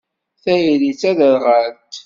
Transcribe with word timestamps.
Tayri 0.43 0.91
d 0.95 0.97
taderɣalt. 1.01 1.93